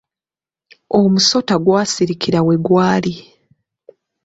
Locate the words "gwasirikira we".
1.63-2.55